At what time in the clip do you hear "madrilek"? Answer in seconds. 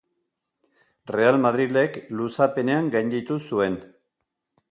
1.43-1.99